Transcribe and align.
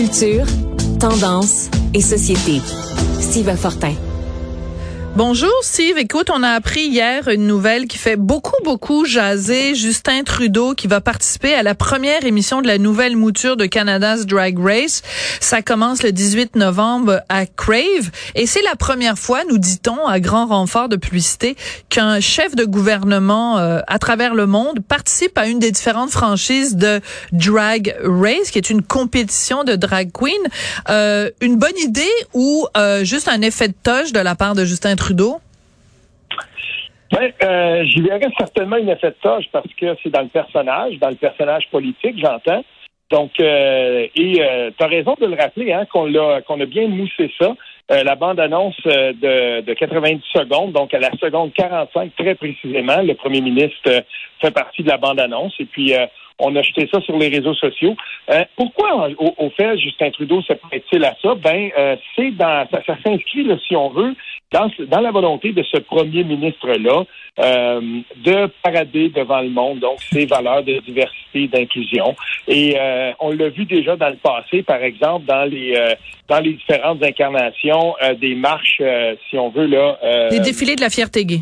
Culture, 0.00 0.46
tendance 0.98 1.68
et 1.92 2.00
société. 2.00 2.62
Steve 3.20 3.54
Fortin. 3.54 3.92
Bonjour 5.16 5.52
Steve, 5.62 5.98
écoute, 5.98 6.30
on 6.32 6.44
a 6.44 6.50
appris 6.50 6.82
hier 6.82 7.26
une 7.26 7.44
nouvelle 7.44 7.88
qui 7.88 7.98
fait 7.98 8.14
beaucoup, 8.14 8.54
beaucoup 8.62 9.04
jaser. 9.04 9.74
Justin 9.74 10.22
Trudeau 10.22 10.74
qui 10.74 10.86
va 10.86 11.00
participer 11.00 11.52
à 11.52 11.64
la 11.64 11.74
première 11.74 12.24
émission 12.24 12.62
de 12.62 12.68
la 12.68 12.78
nouvelle 12.78 13.16
mouture 13.16 13.56
de 13.56 13.66
Canada's 13.66 14.24
Drag 14.24 14.56
Race. 14.56 15.02
Ça 15.40 15.62
commence 15.62 16.04
le 16.04 16.12
18 16.12 16.54
novembre 16.54 17.22
à 17.28 17.44
Crave 17.44 18.10
et 18.36 18.46
c'est 18.46 18.62
la 18.62 18.76
première 18.76 19.18
fois, 19.18 19.42
nous 19.48 19.58
dit-on, 19.58 20.06
à 20.06 20.20
grand 20.20 20.46
renfort 20.46 20.88
de 20.88 20.94
publicité, 20.94 21.56
qu'un 21.88 22.20
chef 22.20 22.54
de 22.54 22.64
gouvernement 22.64 23.58
euh, 23.58 23.80
à 23.88 23.98
travers 23.98 24.34
le 24.34 24.46
monde 24.46 24.78
participe 24.78 25.36
à 25.36 25.48
une 25.48 25.58
des 25.58 25.72
différentes 25.72 26.10
franchises 26.10 26.76
de 26.76 27.00
Drag 27.32 27.96
Race, 28.04 28.52
qui 28.52 28.58
est 28.58 28.70
une 28.70 28.82
compétition 28.82 29.64
de 29.64 29.74
drag 29.74 30.12
queen. 30.12 30.40
Euh, 30.88 31.30
une 31.40 31.56
bonne 31.56 31.76
idée 31.82 32.08
ou 32.32 32.68
euh, 32.76 33.02
juste 33.02 33.26
un 33.26 33.42
effet 33.42 33.66
de 33.68 33.74
toche 33.82 34.12
de 34.12 34.20
la 34.20 34.36
part 34.36 34.54
de 34.54 34.64
Justin 34.64 34.94
Trudeau? 35.00 35.40
Ben, 37.10 37.32
euh, 37.42 37.84
j'y 37.86 38.02
verrais 38.02 38.30
certainement 38.38 38.76
une 38.76 38.90
effet 38.90 39.08
de 39.08 39.16
toche 39.20 39.46
parce 39.50 39.72
que 39.74 39.96
c'est 40.02 40.10
dans 40.10 40.20
le 40.20 40.28
personnage, 40.28 40.98
dans 40.98 41.08
le 41.08 41.16
personnage 41.16 41.68
politique, 41.70 42.16
j'entends. 42.18 42.62
Donc, 43.10 43.32
euh, 43.40 44.06
et 44.14 44.40
euh, 44.40 44.70
tu 44.76 44.84
as 44.84 44.86
raison 44.86 45.16
de 45.20 45.26
le 45.26 45.34
rappeler, 45.34 45.72
hein, 45.72 45.84
qu'on 45.92 46.04
l'a 46.04 46.42
qu'on 46.42 46.60
a 46.60 46.66
bien 46.66 46.86
moussé 46.86 47.32
ça. 47.40 47.56
Euh, 47.90 48.04
la 48.04 48.14
bande-annonce 48.14 48.80
de, 48.84 49.62
de 49.62 49.74
90 49.74 50.22
secondes, 50.32 50.72
donc 50.72 50.94
à 50.94 51.00
la 51.00 51.10
seconde 51.12 51.52
45 51.54 52.14
très 52.16 52.36
précisément, 52.36 53.02
le 53.02 53.14
premier 53.14 53.40
ministre 53.40 54.04
fait 54.40 54.52
partie 54.52 54.84
de 54.84 54.88
la 54.88 54.98
bande-annonce. 54.98 55.54
Et 55.58 55.64
puis, 55.64 55.92
on 56.40 56.54
a 56.56 56.62
jeté 56.62 56.88
ça 56.92 57.00
sur 57.00 57.16
les 57.18 57.28
réseaux 57.28 57.54
sociaux. 57.54 57.94
Euh, 58.30 58.44
pourquoi, 58.56 59.08
au, 59.18 59.50
fait, 59.50 59.78
Justin 59.78 60.10
Trudeau 60.10 60.42
se 60.42 60.52
prête-t-il 60.54 61.04
à 61.04 61.14
ça? 61.22 61.34
Ben, 61.34 61.70
euh, 61.78 61.96
c'est 62.16 62.30
dans 62.32 62.66
ça, 62.70 62.96
s'inscrit, 63.04 63.46
si 63.66 63.76
on 63.76 63.90
veut, 63.90 64.14
dans, 64.52 64.70
dans 64.88 65.00
la 65.00 65.10
volonté 65.10 65.52
de 65.52 65.62
ce 65.62 65.78
premier 65.78 66.24
ministre-là 66.24 67.04
euh, 67.38 67.80
de 68.16 68.50
parader 68.62 69.08
devant 69.10 69.40
le 69.40 69.50
monde, 69.50 69.80
donc 69.80 70.00
ses 70.00 70.26
valeurs 70.26 70.64
de 70.64 70.80
diversité, 70.80 71.46
d'inclusion. 71.46 72.16
Et 72.48 72.76
on 73.20 73.30
l'a 73.30 73.48
vu 73.48 73.64
déjà 73.64 73.96
dans 73.96 74.08
le 74.08 74.16
passé, 74.16 74.62
par 74.62 74.82
exemple, 74.82 75.26
dans 75.26 75.44
les 75.44 75.74
dans 76.28 76.40
les 76.40 76.52
différentes 76.52 77.02
incarnations 77.02 77.94
des 78.20 78.34
marches, 78.34 78.82
si 79.28 79.38
on 79.38 79.50
veut 79.50 79.66
là. 79.66 79.98
les 80.30 80.40
défilés 80.40 80.76
de 80.76 80.80
la 80.80 80.90
fierté 80.90 81.24
gay 81.24 81.40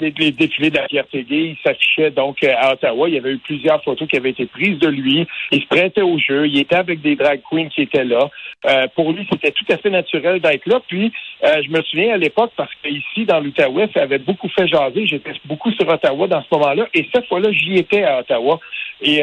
les, 0.00 0.32
défilés 0.32 0.70
de 0.70 0.76
la 0.76 0.86
gay. 0.86 1.04
Il 1.30 1.56
s'affichait 1.64 2.10
donc 2.10 2.42
euh, 2.42 2.52
à 2.56 2.72
Ottawa. 2.72 3.08
Il 3.08 3.14
y 3.14 3.18
avait 3.18 3.32
eu 3.32 3.38
plusieurs 3.38 3.82
photos 3.82 4.08
qui 4.08 4.16
avaient 4.16 4.30
été 4.30 4.46
prises 4.46 4.78
de 4.78 4.88
lui. 4.88 5.26
Il 5.52 5.62
se 5.62 5.66
prêtait 5.66 6.02
au 6.02 6.18
jeu. 6.18 6.46
Il 6.46 6.58
était 6.58 6.76
avec 6.76 7.00
des 7.00 7.16
drag 7.16 7.40
queens 7.50 7.68
qui 7.68 7.82
étaient 7.82 8.04
là. 8.04 8.30
Euh, 8.66 8.86
pour 8.94 9.12
lui, 9.12 9.26
c'était 9.30 9.52
tout 9.52 9.64
à 9.70 9.78
fait 9.78 9.90
naturel 9.90 10.40
d'être 10.40 10.66
là. 10.66 10.80
Puis, 10.86 11.12
euh, 11.44 11.62
je 11.64 11.70
me 11.70 11.82
souviens 11.82 12.14
à 12.14 12.16
l'époque, 12.16 12.52
parce 12.56 12.72
qu'ici, 12.82 13.24
dans 13.24 13.40
l'Outaouais, 13.40 13.88
ça 13.94 14.02
avait 14.02 14.18
beaucoup 14.18 14.48
fait 14.48 14.66
jaser. 14.66 15.06
J'étais 15.06 15.32
beaucoup 15.46 15.72
sur 15.72 15.88
Ottawa 15.88 16.26
dans 16.26 16.42
ce 16.42 16.48
moment-là. 16.52 16.86
Et 16.94 17.06
cette 17.14 17.26
fois-là, 17.26 17.50
j'y 17.52 17.76
étais 17.76 18.02
à 18.02 18.20
Ottawa. 18.20 18.60
Et 19.02 19.22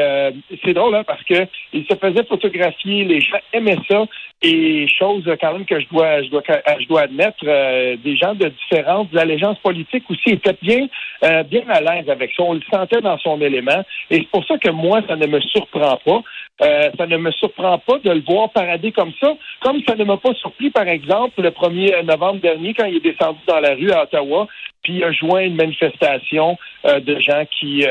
c'est 0.64 0.74
drôle, 0.74 0.96
hein, 0.96 1.04
parce 1.06 1.24
que 1.24 1.46
il 1.74 1.86
se 1.86 1.96
faisait 1.96 2.24
photographier. 2.24 3.04
Les 3.04 3.22
gens 3.22 3.38
aimaient 3.54 3.78
ça. 3.90 4.06
Et 4.42 4.88
chose 4.88 5.24
quand 5.42 5.54
même 5.54 5.66
que 5.66 5.80
je 5.80 5.88
dois, 5.90 6.22
je 6.22 6.30
dois, 6.30 6.44
je 6.80 6.88
dois 6.88 7.02
admettre, 7.02 7.44
des 7.44 8.16
gens 8.16 8.36
de 8.36 8.50
différentes 8.50 9.16
allégeances 9.16 9.60
politiques 9.60 10.10
aussi 10.10 10.30
étaient 10.30 10.58
bien, 10.62 10.88
euh, 11.24 11.44
bien 11.44 11.64
à 11.70 11.82
l'aise 11.82 12.10
avec 12.10 12.32
ça. 12.36 12.44
On 12.44 12.54
le 12.54 12.62
sentait 12.72 13.02
dans 13.02 13.18
son 13.18 13.42
élément. 13.42 13.84
Et 14.10 14.18
c'est 14.18 14.30
pour 14.30 14.46
ça 14.46 14.58
que 14.58 14.70
moi, 14.70 15.02
ça 15.08 15.16
ne 15.16 15.28
me 15.28 15.40
surprend 15.40 15.98
pas. 16.06 16.22
Euh, 16.64 16.90
ça 16.98 17.06
ne 17.06 17.18
me 17.18 17.32
surprend 17.32 17.78
pas 17.78 18.00
de 18.00 18.10
le 18.10 18.22
voir 18.28 18.50
parader 18.50 18.92
comme 18.92 19.12
ça, 19.20 19.36
comme 19.62 19.80
ça 19.88 19.96
ne 19.96 20.04
m'a 20.04 20.18
pas 20.18 20.34
surpris, 20.34 20.72
par 20.72 20.88
exemple, 20.88 21.40
le 21.42 21.52
1er 21.52 22.04
novembre 22.04 22.42
dernier, 22.42 22.74
quand 22.74 22.86
il 22.86 22.96
est 22.96 23.12
descendu 23.12 23.40
dans 23.48 23.60
la 23.60 23.76
rue 23.76 23.92
à 23.92 24.04
Ottawa, 24.04 24.48
puis 24.88 24.96
il 25.00 25.04
a 25.04 25.12
joint 25.12 25.42
une 25.42 25.56
manifestation 25.56 26.58
euh, 26.86 27.02
de 27.02 27.20
gens 27.20 27.44
qui 27.60 27.86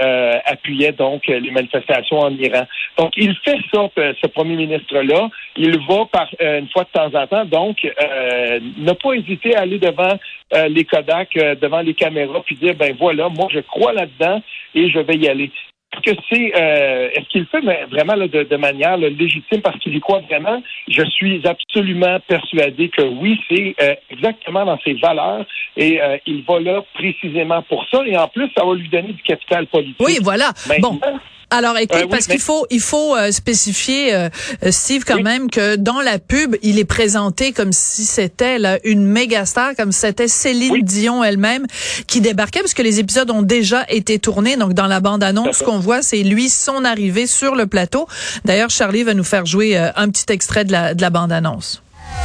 appuyaient 0.46 0.92
donc 0.92 1.26
les 1.26 1.50
manifestations 1.50 2.20
en 2.20 2.30
Iran. 2.30 2.66
Donc, 2.96 3.12
il 3.16 3.36
fait 3.44 3.58
ça, 3.70 3.88
ce 3.94 4.26
premier 4.28 4.56
ministre-là. 4.56 5.28
Il 5.56 5.78
va 5.86 6.06
par 6.10 6.28
une 6.40 6.68
fois 6.68 6.84
de 6.84 6.88
temps 6.98 7.20
en 7.20 7.26
temps, 7.26 7.44
donc, 7.44 7.82
ne 7.84 8.92
pas 8.92 9.12
hésiter 9.12 9.54
à 9.56 9.60
aller 9.60 9.78
devant 9.78 10.18
les 10.68 10.84
Kodak, 10.84 11.34
devant 11.60 11.80
les 11.80 11.94
caméras, 11.94 12.42
puis 12.46 12.56
dire, 12.56 12.74
ben 12.74 12.94
voilà, 12.98 13.28
moi, 13.28 13.48
je 13.52 13.60
crois 13.60 13.92
là-dedans 13.92 14.40
et 14.74 14.88
je 14.88 14.98
vais 14.98 15.16
y 15.16 15.28
aller 15.28 15.50
que 16.02 16.10
c'est 16.30 16.52
euh, 16.54 17.10
est-ce 17.14 17.28
qu'il 17.28 17.40
le 17.42 17.46
fait 17.46 17.86
vraiment 17.86 18.16
de, 18.16 18.56
manière 18.56 18.96
légitime 18.96 19.60
parce 19.62 19.78
qu'il 19.78 19.94
y 19.94 20.00
croit 20.00 20.20
vraiment? 20.20 20.62
Je 20.88 21.02
suis 21.04 21.42
absolument 21.46 22.18
persuadé 22.26 22.88
que 22.88 23.02
oui, 23.02 23.38
c'est 23.48 23.74
euh, 23.80 23.94
exactement 24.10 24.64
dans 24.64 24.78
ses 24.84 24.94
valeurs 24.94 25.44
et 25.76 26.00
euh, 26.00 26.18
il 26.26 26.44
va 26.44 26.60
là 26.60 26.82
précisément 26.94 27.62
pour 27.62 27.84
ça 27.90 28.02
et 28.06 28.16
en 28.16 28.28
plus 28.28 28.48
ça 28.56 28.64
va 28.64 28.74
lui 28.74 28.88
donner 28.88 29.12
du 29.12 29.22
capital 29.22 29.66
politique. 29.66 29.96
Oui, 30.00 30.18
voilà. 30.22 30.52
bon. 30.80 31.00
Alors 31.50 31.78
écoute, 31.78 32.02
euh, 32.02 32.06
parce 32.10 32.26
qu'il 32.26 32.40
faut 32.40 32.66
il 32.70 32.80
faut 32.80 33.14
euh, 33.14 33.30
spécifier 33.30 34.12
euh, 34.14 34.28
Steve 34.70 35.04
quand 35.06 35.22
même 35.22 35.48
que 35.48 35.76
dans 35.76 36.00
la 36.00 36.18
pub, 36.18 36.56
il 36.62 36.80
est 36.80 36.84
présenté 36.84 37.52
comme 37.52 37.72
si 37.72 38.04
c'était 38.04 38.58
une 38.84 39.06
méga 39.06 39.46
star, 39.46 39.76
comme 39.76 39.92
si 39.92 40.00
c'était 40.00 40.26
Céline 40.26 40.82
Dion 40.82 41.22
elle-même 41.22 41.66
qui 42.08 42.20
débarquait, 42.20 42.60
parce 42.60 42.74
que 42.74 42.82
les 42.82 42.98
épisodes 42.98 43.30
ont 43.30 43.42
déjà 43.42 43.84
été 43.88 44.18
tournés. 44.18 44.56
Donc 44.56 44.74
dans 44.74 44.88
la 44.88 44.98
bande 44.98 45.22
annonce, 45.22 45.58
ce 45.58 45.64
qu'on 45.64 45.78
voit, 45.78 46.02
c'est 46.02 46.22
lui 46.24 46.48
son 46.48 46.84
arrivée 46.84 47.28
sur 47.28 47.54
le 47.54 47.66
plateau. 47.68 48.08
D'ailleurs, 48.44 48.70
Charlie 48.70 49.04
va 49.04 49.14
nous 49.14 49.24
faire 49.24 49.46
jouer 49.46 49.76
un 49.76 50.08
petit 50.08 50.32
extrait 50.32 50.64
de 50.64 50.72
la 50.72 50.94
de 50.94 51.02
la 51.02 51.10
bande 51.10 51.30
annonce. 51.30 51.80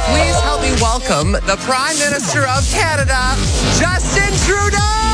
Please 0.06 0.34
help 0.42 0.60
me 0.62 0.74
welcome 0.80 1.38
the 1.46 1.56
Prime 1.64 1.96
Minister 1.98 2.40
of 2.40 2.66
Canada, 2.74 3.36
Justin 3.78 4.32
Trudeau. 4.46 5.11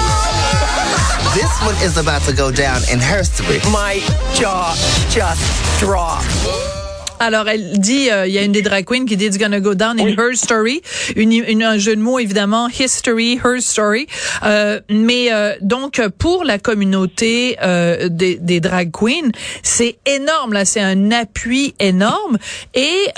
This 1.39 1.63
one 1.63 1.77
is 1.85 1.99
about 1.99 2.23
to 2.23 2.33
go 2.33 2.51
down 2.51 2.81
in 2.91 2.99
history. 2.99 3.61
My 3.71 4.01
jaw 4.35 4.75
just 5.09 5.79
dropped. 5.79 6.78
Alors, 7.21 7.49
elle 7.49 7.79
dit, 7.79 8.11
euh, 8.11 8.27
il 8.27 8.33
y 8.33 8.39
a 8.39 8.43
une 8.43 8.53
des 8.53 8.63
drag 8.63 8.85
queens 8.85 9.05
qui 9.05 9.17
dit 9.17 9.27
It's 9.27 9.39
gonna 9.39 9.61
go 9.61 9.75
down 9.75 10.01
in 10.01 10.15
her 10.17 10.35
story. 10.35 10.83
Une, 11.17 11.63
un 11.63 11.79
jeu 11.79 11.97
de 11.97 12.01
mots, 12.01 12.19
évidemment, 12.19 12.69
history, 12.69 13.41
her 13.45 13.61
story. 13.61 14.07
Euh, 14.45 14.81
mais 14.89 15.33
euh, 15.33 15.55
donc, 15.61 16.01
pour 16.19 16.45
la 16.45 16.59
communauté 16.59 17.57
euh, 17.63 18.09
des, 18.09 18.37
des, 18.37 18.61
drag 18.61 18.91
queens, 18.93 19.33
c'est 19.63 19.99
énorme, 20.07 20.53
là. 20.53 20.65
C'est 20.65 20.81
un 20.81 21.11
appui 21.11 21.75
énorme. 21.81 22.39
Et 22.75 23.09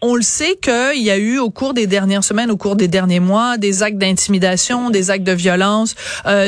on 0.00 0.14
le 0.14 0.22
sait 0.22 0.56
qu'il 0.56 1.02
y 1.02 1.10
a 1.10 1.18
eu, 1.18 1.38
au 1.38 1.50
cours 1.50 1.74
des 1.74 1.86
dernières 1.86 2.24
semaines, 2.24 2.50
au 2.50 2.56
cours 2.56 2.76
des 2.76 2.88
derniers 2.88 3.20
mois, 3.20 3.56
des 3.56 3.82
actes 3.82 3.98
d'intimidation, 3.98 4.90
des 4.90 5.10
actes 5.10 5.24
de 5.24 5.32
violence, 5.32 5.94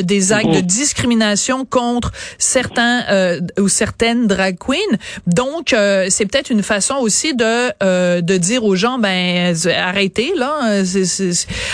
des 0.02 0.32
actes 0.32 0.50
de 0.50 0.56
mhm. 0.56 0.62
discrimination 0.62 1.64
contre 1.64 2.12
certains 2.38 3.40
ou 3.58 3.68
certaines 3.68 4.26
drag 4.26 4.56
queens. 4.58 4.98
Donc, 5.26 5.74
c'est 6.08 6.26
peut-être 6.26 6.50
une 6.50 6.62
façon 6.62 6.91
aussi 6.98 7.34
de 7.34 7.72
euh, 7.82 8.20
de 8.20 8.36
dire 8.36 8.64
aux 8.64 8.76
gens 8.76 8.98
ben 8.98 9.54
arrêtez 9.76 10.32
là, 10.36 10.82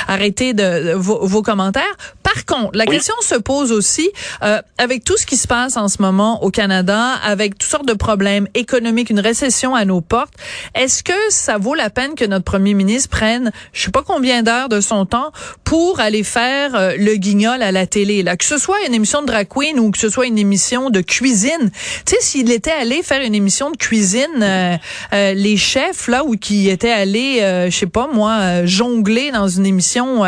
arrêtez 0.06 0.54
de, 0.54 0.94
vos, 0.94 1.42
commentaires. 1.42 1.96
Par 2.34 2.44
contre, 2.44 2.76
la 2.76 2.84
question 2.84 3.14
se 3.22 3.36
pose 3.36 3.72
aussi 3.72 4.10
euh, 4.42 4.60
avec 4.76 5.02
tout 5.02 5.16
ce 5.16 5.24
qui 5.24 5.38
se 5.38 5.48
passe 5.48 5.78
en 5.78 5.88
ce 5.88 6.02
moment 6.02 6.42
au 6.44 6.50
Canada, 6.50 7.14
avec 7.22 7.56
toutes 7.56 7.70
sortes 7.70 7.88
de 7.88 7.94
problèmes 7.94 8.46
économiques, 8.54 9.08
une 9.08 9.20
récession 9.20 9.74
à 9.74 9.86
nos 9.86 10.02
portes. 10.02 10.34
Est-ce 10.74 11.02
que 11.02 11.12
ça 11.30 11.56
vaut 11.56 11.74
la 11.74 11.88
peine 11.88 12.14
que 12.14 12.26
notre 12.26 12.44
premier 12.44 12.74
ministre 12.74 13.08
prenne, 13.08 13.50
je 13.72 13.82
sais 13.82 13.90
pas 13.90 14.02
combien 14.06 14.42
d'heures 14.42 14.68
de 14.68 14.82
son 14.82 15.06
temps 15.06 15.32
pour 15.64 16.00
aller 16.00 16.22
faire 16.22 16.74
euh, 16.74 16.96
le 16.98 17.14
guignol 17.14 17.62
à 17.62 17.72
la 17.72 17.86
télé, 17.86 18.22
là, 18.22 18.36
que 18.36 18.44
ce 18.44 18.58
soit 18.58 18.76
une 18.86 18.92
émission 18.92 19.22
de 19.22 19.26
drag 19.26 19.48
queen 19.48 19.78
ou 19.78 19.90
que 19.90 19.98
ce 19.98 20.10
soit 20.10 20.26
une 20.26 20.38
émission 20.38 20.90
de 20.90 21.00
cuisine. 21.00 21.70
Tu 22.04 22.14
sais, 22.14 22.20
s'il 22.20 22.50
était 22.50 22.70
allé 22.70 23.02
faire 23.02 23.22
une 23.22 23.34
émission 23.34 23.70
de 23.70 23.76
cuisine, 23.76 24.26
euh, 24.42 25.32
les 25.32 25.56
chefs 25.56 26.08
là 26.08 26.24
ou 26.24 26.36
qui 26.36 26.68
étaient 26.68 26.90
allés, 26.90 27.40
euh, 27.40 27.70
je 27.70 27.76
sais 27.76 27.86
pas 27.86 28.08
moi, 28.12 28.38
euh, 28.40 28.66
jongler 28.66 29.30
dans 29.30 29.48
une 29.48 29.64
émission 29.64 30.24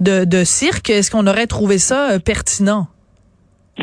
de, 0.00 0.24
de 0.24 0.44
cirque, 0.44 0.90
est-ce 0.90 1.10
qu'on 1.10 1.29
aurait 1.30 1.46
trouvé 1.46 1.78
ça 1.78 2.18
pertinent? 2.24 2.86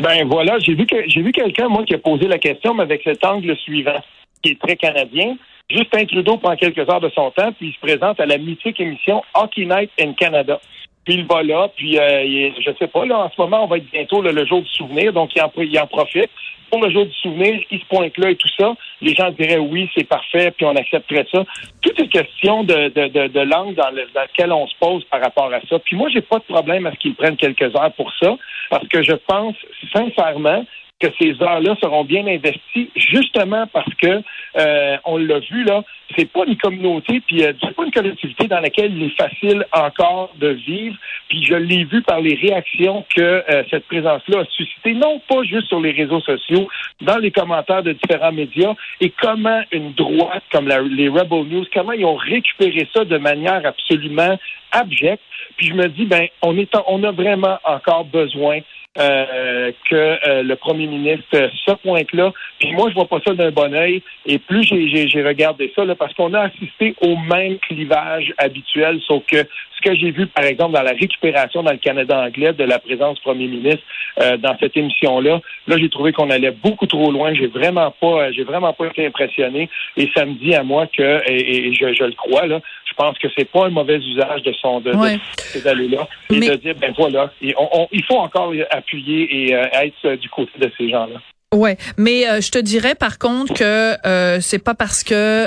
Ben 0.00 0.26
voilà, 0.28 0.58
j'ai 0.60 0.74
vu 0.74 0.86
que 0.86 0.96
j'ai 1.08 1.22
vu 1.22 1.32
quelqu'un 1.32 1.68
moi 1.68 1.84
qui 1.84 1.94
a 1.94 1.98
posé 1.98 2.28
la 2.28 2.38
question, 2.38 2.74
mais 2.74 2.84
avec 2.84 3.02
cet 3.02 3.24
angle 3.24 3.56
suivant, 3.56 4.00
qui 4.42 4.52
est 4.52 4.60
très 4.60 4.76
canadien. 4.76 5.36
Justin 5.68 6.06
Trudeau 6.06 6.38
prend 6.38 6.56
quelques 6.56 6.88
heures 6.88 7.00
de 7.00 7.10
son 7.10 7.30
temps, 7.32 7.52
puis 7.52 7.68
il 7.68 7.72
se 7.74 7.80
présente 7.80 8.20
à 8.20 8.26
la 8.26 8.38
mythique 8.38 8.80
émission 8.80 9.22
Hockey 9.34 9.66
Night 9.66 9.90
in 10.00 10.12
Canada. 10.12 10.60
Puis 11.04 11.14
il 11.14 11.26
va 11.26 11.42
là, 11.42 11.68
puis 11.74 11.98
euh, 11.98 12.50
je 12.64 12.70
sais 12.78 12.86
pas, 12.86 13.04
là, 13.06 13.18
en 13.18 13.30
ce 13.30 13.40
moment, 13.40 13.64
on 13.64 13.66
va 13.66 13.78
être 13.78 13.90
bientôt 13.90 14.22
le 14.22 14.46
jour 14.46 14.62
du 14.62 14.68
souvenir, 14.68 15.12
donc 15.12 15.30
il 15.34 15.42
en, 15.42 15.50
il 15.56 15.78
en 15.78 15.86
profite 15.86 16.30
pour 16.70 16.82
le 16.82 16.90
jour 16.90 17.06
du 17.06 17.14
souvenir, 17.14 17.60
il 17.70 17.80
se 17.80 17.84
pointe 17.86 18.16
là 18.18 18.30
et 18.30 18.36
tout 18.36 18.48
ça, 18.58 18.74
les 19.00 19.14
gens 19.14 19.30
diraient 19.30 19.58
oui, 19.58 19.90
c'est 19.96 20.08
parfait, 20.08 20.50
puis 20.56 20.66
on 20.66 20.76
accepterait 20.76 21.26
ça. 21.32 21.44
Tout 21.82 21.92
est 22.00 22.08
question 22.08 22.64
de, 22.64 22.88
de, 22.88 23.08
de, 23.08 23.28
dans, 23.28 23.90
le, 23.90 24.06
dans 24.14 24.20
laquelle 24.20 24.52
on 24.52 24.66
se 24.66 24.74
pose 24.78 25.04
par 25.04 25.20
rapport 25.20 25.52
à 25.52 25.60
ça. 25.68 25.78
Puis 25.78 25.96
moi, 25.96 26.08
j'ai 26.12 26.20
pas 26.20 26.38
de 26.38 26.44
problème 26.44 26.86
à 26.86 26.92
ce 26.92 26.96
qu'ils 26.98 27.14
prennent 27.14 27.36
quelques 27.36 27.74
heures 27.74 27.92
pour 27.96 28.12
ça, 28.20 28.36
parce 28.70 28.86
que 28.88 29.02
je 29.02 29.12
pense 29.12 29.56
sincèrement 29.92 30.64
que 31.00 31.06
ces 31.20 31.40
heures-là 31.40 31.76
seront 31.80 32.04
bien 32.04 32.26
investies, 32.26 32.90
justement 32.96 33.66
parce 33.72 33.92
que 33.94 34.20
euh, 34.56 34.96
on 35.04 35.16
l'a 35.16 35.38
vu 35.38 35.62
là, 35.62 35.84
c'est 36.16 36.30
pas 36.30 36.44
une 36.44 36.56
communauté, 36.56 37.20
puis 37.20 37.44
euh, 37.44 37.52
c'est 37.62 37.74
pas 37.74 37.84
une 37.84 37.92
collectivité 37.92 38.48
dans 38.48 38.58
laquelle 38.58 38.96
il 38.96 39.04
est 39.04 39.16
facile 39.16 39.64
encore 39.72 40.32
de 40.38 40.48
vivre. 40.48 40.96
Puis 41.28 41.44
je 41.44 41.54
l'ai 41.54 41.84
vu 41.84 42.02
par 42.02 42.20
les 42.20 42.34
réactions 42.34 43.04
que 43.14 43.20
euh, 43.20 43.62
cette 43.70 43.86
présence-là 43.86 44.40
a 44.40 44.44
suscité, 44.46 44.94
non 44.94 45.20
pas 45.28 45.42
juste 45.44 45.68
sur 45.68 45.80
les 45.80 45.92
réseaux 45.92 46.20
sociaux, 46.20 46.68
dans 47.02 47.18
les 47.18 47.30
commentaires 47.30 47.84
de 47.84 47.92
différents 47.92 48.32
médias, 48.32 48.74
et 49.00 49.10
comment 49.10 49.60
une 49.70 49.92
droite 49.92 50.42
comme 50.50 50.66
les 50.66 51.08
Rebel 51.08 51.44
News, 51.44 51.64
comment 51.72 51.92
ils 51.92 52.04
ont 52.04 52.16
récupéré 52.16 52.88
ça 52.92 53.04
de 53.04 53.18
manière 53.18 53.64
absolument 53.64 54.36
abjecte. 54.72 55.22
Puis 55.56 55.68
je 55.68 55.74
me 55.74 55.88
dis, 55.88 56.06
ben, 56.06 56.26
on 56.42 56.56
est, 56.56 56.70
on 56.86 57.04
a 57.04 57.12
vraiment 57.12 57.58
encore 57.64 58.04
besoin 58.04 58.60
euh, 58.98 59.70
que 59.88 59.94
euh, 60.28 60.42
le 60.42 60.56
premier 60.56 60.86
ministre 60.86 61.50
ce 61.64 61.72
pointe-là. 61.72 62.32
Puis 62.58 62.72
moi, 62.72 62.88
je 62.88 62.94
vois 62.94 63.06
pas 63.06 63.20
ça 63.24 63.34
d'un 63.34 63.50
bon 63.50 63.72
oeil. 63.74 64.02
Et 64.26 64.38
plus 64.38 64.64
j'ai 64.64 65.22
regardé 65.22 65.72
ça, 65.76 65.84
là, 65.84 65.94
parce 65.94 66.12
qu'on 66.14 66.34
a 66.34 66.40
assisté 66.40 66.94
au 67.00 67.16
même 67.16 67.58
clivage 67.58 68.34
habituel, 68.38 69.00
sauf 69.06 69.24
que 69.26 69.36
ce 69.76 69.88
que 69.88 69.96
j'ai 69.96 70.10
vu, 70.10 70.26
par 70.26 70.44
exemple, 70.44 70.74
dans 70.74 70.82
la 70.82 70.92
récupération 70.92 71.62
dans 71.62 71.70
le 71.70 71.78
Canada 71.78 72.18
anglais 72.18 72.52
de 72.52 72.64
la 72.64 72.78
présence 72.78 73.16
du 73.16 73.22
premier 73.22 73.46
ministre 73.46 73.84
euh, 74.20 74.36
dans 74.36 74.56
cette 74.58 74.76
émission-là, 74.76 75.40
là, 75.68 75.76
j'ai 75.78 75.88
trouvé 75.88 76.12
qu'on 76.12 76.30
allait 76.30 76.50
beaucoup 76.50 76.86
trop 76.86 77.12
loin. 77.12 77.32
J'ai 77.34 77.46
vraiment 77.46 77.92
pas, 78.00 78.32
j'ai 78.32 78.42
vraiment 78.42 78.72
pas 78.72 78.86
été 78.86 79.06
impressionné. 79.06 79.68
Et 79.96 80.10
ça 80.14 80.24
me 80.26 80.34
dit 80.34 80.54
à 80.54 80.64
moi 80.64 80.86
que, 80.88 81.22
et, 81.30 81.72
je, 81.72 81.94
je, 81.94 82.04
le 82.04 82.12
crois, 82.12 82.46
là, 82.46 82.60
je 82.84 82.94
pense 82.94 83.16
que 83.18 83.28
c'est 83.36 83.48
pas 83.48 83.66
un 83.66 83.70
mauvais 83.70 83.98
usage 83.98 84.42
de 84.42 84.52
son 84.54 84.80
de, 84.80 84.92
ces 85.36 85.62
là 85.62 86.08
et 86.30 86.40
de 86.40 86.54
dire 86.56 86.74
ben 86.80 86.92
voilà, 86.96 87.30
il 87.40 88.04
faut 88.04 88.18
encore 88.18 88.52
appuyer 88.88 89.44
et 89.44 89.54
euh, 89.54 89.66
être 89.72 90.14
du 90.16 90.28
côté 90.28 90.52
de 90.58 90.70
ces 90.76 90.88
gens-là. 90.90 91.20
Ouais, 91.54 91.78
mais 91.96 92.28
euh, 92.28 92.42
je 92.42 92.50
te 92.50 92.58
dirais 92.58 92.94
par 92.94 93.18
contre 93.18 93.54
que 93.54 93.96
euh, 94.06 94.38
c'est 94.42 94.58
pas 94.58 94.74
parce 94.74 95.02
que 95.02 95.46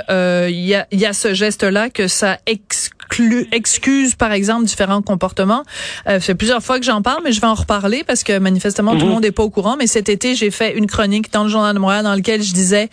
il 0.49 0.59
y, 0.59 0.73
a, 0.73 0.88
y 0.91 1.05
a 1.05 1.13
ce 1.13 1.35
geste-là 1.35 1.91
que 1.91 2.07
ça 2.07 2.39
exclut, 2.47 3.47
excuse 3.51 4.15
par 4.15 4.31
exemple 4.31 4.65
différents 4.65 5.03
comportements. 5.03 5.63
Euh, 6.07 6.17
c'est 6.19 6.33
plusieurs 6.33 6.63
fois 6.63 6.79
que 6.79 6.85
j'en 6.85 7.03
parle, 7.03 7.21
mais 7.23 7.31
je 7.31 7.39
vais 7.39 7.47
en 7.47 7.53
reparler 7.53 8.03
parce 8.03 8.23
que 8.23 8.39
manifestement 8.39 8.93
tout 8.93 9.01
le 9.01 9.05
mhm. 9.05 9.11
monde 9.11 9.23
n'est 9.23 9.31
pas 9.31 9.44
au 9.44 9.51
courant. 9.51 9.75
Mais 9.77 9.85
cet 9.85 10.09
été, 10.09 10.33
j'ai 10.33 10.49
fait 10.49 10.75
une 10.75 10.87
chronique 10.87 11.31
dans 11.31 11.44
le 11.44 11.49
journal 11.49 11.75
de 11.75 11.79
Montréal 11.79 12.03
dans 12.03 12.15
lequel 12.15 12.41
je 12.41 12.53
disais 12.53 12.89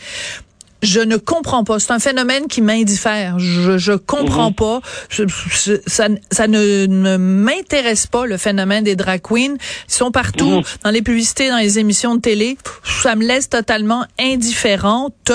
je 0.82 1.00
ne 1.00 1.16
comprends 1.16 1.64
pas. 1.64 1.78
C'est 1.78 1.92
un 1.92 1.98
phénomène 1.98 2.46
qui 2.46 2.62
m'indiffère. 2.62 3.38
Je 3.38 3.78
je 3.78 3.92
comprends 3.92 4.50
mhm. 4.50 4.54
pas. 4.54 4.80
ça, 5.86 6.08
ça 6.30 6.46
ne, 6.46 7.16
m'intéresse 7.16 8.06
pas 8.06 8.26
le 8.26 8.36
phénomène 8.36 8.84
des 8.84 8.96
drag 8.96 9.20
queens. 9.22 9.56
Ils 9.88 9.94
sont 9.94 10.10
partout 10.10 10.50
mhm. 10.50 10.62
dans 10.84 10.90
les 10.90 11.02
publicités, 11.02 11.48
dans 11.48 11.58
les 11.58 11.78
émissions 11.78 12.14
de 12.14 12.20
télé. 12.20 12.58
Ça 12.84 13.16
me 13.16 13.24
laisse 13.24 13.48
totalement 13.48 14.04
indifférente 14.18 15.32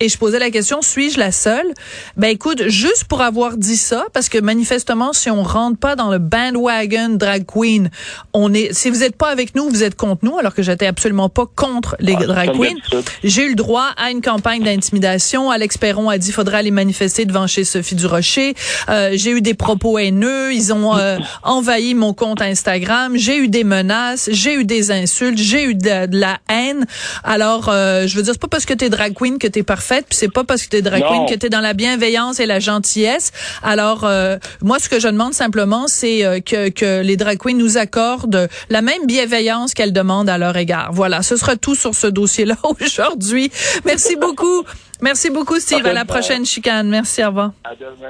et 0.00 0.08
je 0.08 0.16
posais 0.16 0.38
la 0.38 0.50
question, 0.50 0.80
suis-je 0.80 1.18
la 1.18 1.30
seule? 1.30 1.74
Ben 2.16 2.28
écoute, 2.28 2.68
juste 2.68 3.04
pour 3.04 3.20
avoir 3.20 3.58
dit 3.58 3.76
ça, 3.76 4.06
parce 4.14 4.30
que 4.30 4.38
manifestement, 4.38 5.12
si 5.12 5.28
on 5.28 5.42
rentre 5.42 5.78
pas 5.78 5.94
dans 5.94 6.10
le 6.10 6.18
bandwagon 6.18 7.10
drag 7.10 7.44
queen, 7.44 7.90
on 8.32 8.54
est, 8.54 8.72
si 8.72 8.88
vous 8.88 9.00
n'êtes 9.00 9.16
pas 9.16 9.28
avec 9.28 9.54
nous, 9.54 9.68
vous 9.68 9.82
êtes 9.82 9.96
contre 9.96 10.24
nous, 10.24 10.38
alors 10.38 10.54
que 10.54 10.62
j'étais 10.62 10.86
absolument 10.86 11.28
pas 11.28 11.44
contre 11.54 11.96
les 12.00 12.16
ah, 12.18 12.24
drag 12.24 12.52
queens. 12.52 13.02
J'ai 13.22 13.44
eu 13.44 13.48
le 13.50 13.54
droit 13.56 13.88
à 13.98 14.10
une 14.10 14.22
campagne 14.22 14.62
d'intimidation. 14.62 15.50
Alex 15.50 15.76
Perron 15.76 16.08
a 16.08 16.16
dit, 16.16 16.32
faudra 16.32 16.58
aller 16.58 16.70
manifester 16.70 17.26
devant 17.26 17.46
chez 17.46 17.64
Sophie 17.64 17.94
Durocher. 17.94 18.54
Euh, 18.88 19.10
j'ai 19.12 19.32
eu 19.32 19.42
des 19.42 19.54
propos 19.54 19.98
haineux. 19.98 20.54
Ils 20.54 20.72
ont 20.72 20.96
euh, 20.96 21.18
envahi 21.42 21.92
mon 21.92 22.14
compte 22.14 22.40
Instagram. 22.40 23.18
J'ai 23.18 23.36
eu 23.36 23.48
des 23.48 23.64
menaces. 23.64 24.30
J'ai 24.32 24.54
eu 24.54 24.64
des 24.64 24.92
insultes. 24.92 25.36
J'ai 25.36 25.64
eu 25.64 25.74
de, 25.74 26.08
la 26.16 26.38
haine. 26.48 26.86
Alors, 27.22 27.68
euh, 27.68 28.06
je 28.06 28.16
veux 28.16 28.22
dire, 28.22 28.32
c'est 28.32 28.40
pas 28.40 28.48
parce 28.48 28.64
que 28.64 28.72
t'es 28.72 28.88
drag 28.88 29.12
queen 29.12 29.38
que 29.38 29.46
t'es 29.46 29.62
parfait 29.62 29.89
puis 29.98 30.16
c'est 30.16 30.32
pas 30.32 30.44
parce 30.44 30.62
que 30.64 30.68
t'es 30.68 30.82
drag 30.82 31.02
queen 31.02 31.26
que 31.26 31.34
t'es 31.34 31.48
dans 31.48 31.60
la 31.60 31.74
bienveillance 31.74 32.40
et 32.40 32.46
la 32.46 32.60
gentillesse. 32.60 33.32
Alors, 33.62 34.04
euh, 34.04 34.36
moi, 34.62 34.78
ce 34.78 34.88
que 34.88 35.00
je 35.00 35.08
demande 35.08 35.34
simplement, 35.34 35.86
c'est 35.88 36.24
euh, 36.24 36.40
que, 36.40 36.68
que 36.68 37.02
les 37.02 37.16
drag 37.16 37.38
queens 37.38 37.56
nous 37.56 37.78
accordent 37.78 38.48
la 38.68 38.82
même 38.82 39.06
bienveillance 39.06 39.74
qu'elles 39.74 39.92
demandent 39.92 40.28
à 40.28 40.38
leur 40.38 40.56
égard. 40.56 40.90
Voilà, 40.92 41.22
ce 41.22 41.36
sera 41.36 41.56
tout 41.56 41.74
sur 41.74 41.94
ce 41.94 42.06
dossier-là 42.06 42.56
aujourd'hui. 42.80 43.50
Merci 43.84 44.16
beaucoup. 44.16 44.64
Merci 45.00 45.30
beaucoup, 45.30 45.58
Steve. 45.58 45.86
À 45.86 45.92
la 45.92 46.04
prochaine 46.04 46.44
chicane. 46.44 46.88
Merci, 46.88 47.24
au 47.24 47.28
revoir. 47.28 47.52